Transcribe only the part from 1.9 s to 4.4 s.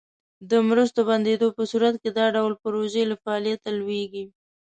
کې دا ډول پروژې له فعالیته لویږي.